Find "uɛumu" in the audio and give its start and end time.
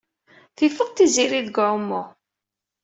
1.65-2.03